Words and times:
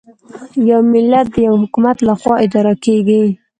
یو 0.69 0.81
ملت 0.93 1.27
د 1.33 1.37
یوه 1.47 1.57
حکومت 1.63 1.97
له 2.07 2.13
خوا 2.19 2.35
اداره 2.45 2.73
کېږي. 2.85 3.23